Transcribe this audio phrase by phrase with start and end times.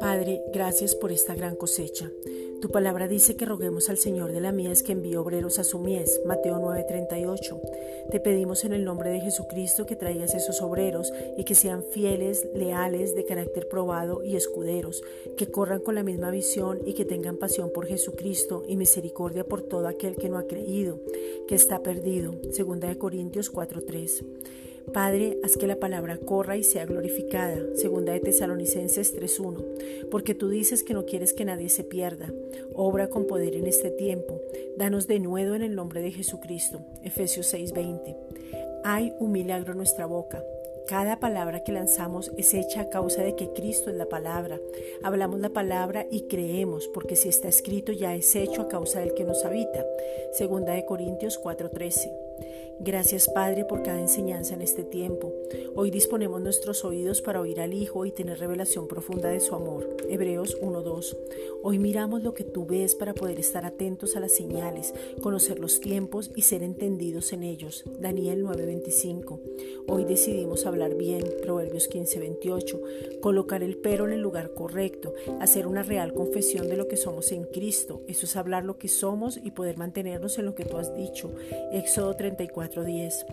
[0.00, 2.10] Padre, gracias por esta gran cosecha.
[2.60, 5.78] Tu palabra dice que roguemos al Señor de la mies que envíe obreros a su
[5.78, 6.20] mies.
[6.24, 7.60] Mateo 9:38.
[8.10, 12.46] Te pedimos en el nombre de Jesucristo que traigas esos obreros y que sean fieles,
[12.54, 15.02] leales, de carácter probado y escuderos,
[15.36, 19.62] que corran con la misma visión y que tengan pasión por Jesucristo y misericordia por
[19.62, 21.00] todo aquel que no ha creído,
[21.46, 22.34] que está perdido.
[22.52, 24.24] Segunda de Corintios 4:3.
[24.92, 27.56] Padre, haz que la palabra corra y sea glorificada.
[27.74, 30.08] Segunda de Tesalonicenses 3.1.
[30.10, 32.32] Porque tú dices que no quieres que nadie se pierda.
[32.74, 34.40] Obra con poder en este tiempo.
[34.76, 36.80] Danos de nuevo en el nombre de Jesucristo.
[37.02, 38.16] Efesios 6.20.
[38.84, 40.42] Hay un milagro en nuestra boca.
[40.86, 44.60] Cada palabra que lanzamos es hecha a causa de que Cristo es la palabra.
[45.02, 49.14] Hablamos la palabra y creemos, porque si está escrito ya es hecho a causa del
[49.14, 49.84] que nos habita.
[50.32, 52.25] Segunda de Corintios 4:13.
[52.78, 55.32] Gracias Padre por cada enseñanza en este tiempo.
[55.74, 59.96] Hoy disponemos nuestros oídos para oír al Hijo y tener revelación profunda de su amor.
[60.08, 61.16] Hebreos 1.2.
[61.62, 65.80] Hoy miramos lo que tú ves para poder estar atentos a las señales, conocer los
[65.80, 67.84] tiempos y ser entendidos en ellos.
[67.98, 69.40] Daniel 9.25.
[69.88, 71.24] Hoy decidimos hablar bien.
[71.42, 73.20] Proverbios 15.28.
[73.20, 75.14] Colocar el pero en el lugar correcto.
[75.40, 78.02] Hacer una real confesión de lo que somos en Cristo.
[78.06, 81.30] Eso es hablar lo que somos y poder mantenernos en lo que tú has dicho.
[81.72, 83.26] Éxodo 34:10.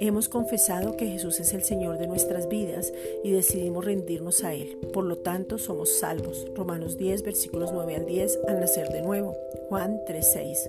[0.00, 4.76] Hemos confesado que Jesús es el Señor de nuestras vidas y decidimos rendirnos a Él.
[4.92, 6.46] Por lo tanto, somos salvos.
[6.54, 9.36] Romanos 10, versículos 9 al 10, al nacer de nuevo.
[9.68, 10.68] Juan 3:6.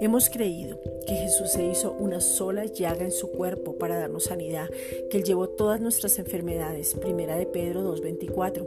[0.00, 4.70] Hemos creído que Jesús se hizo una sola llaga en su cuerpo para darnos sanidad,
[5.10, 8.64] que Él llevó todas nuestras enfermedades, primera de Pedro 2:24,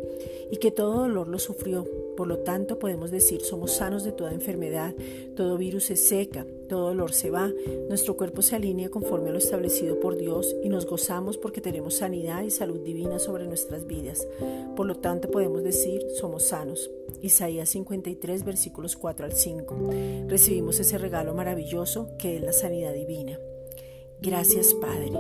[0.52, 1.88] y que todo dolor lo sufrió.
[2.18, 4.94] Por lo tanto, podemos decir, somos sanos de toda enfermedad,
[5.36, 7.52] todo virus se seca, todo dolor se va,
[7.88, 11.96] nuestro cuerpo se alinea conforme a lo establecido por Dios y nos gozamos porque tenemos
[11.96, 14.28] sanidad y salud divina sobre nuestras vidas.
[14.76, 16.90] Por lo tanto, podemos decir, somos sanos.
[17.22, 19.76] Isaías 53, versículos 4 al 5.
[20.28, 23.40] Recibimos ese regalo maravilloso que es la sanidad divina.
[24.22, 25.12] Gracias, Padre.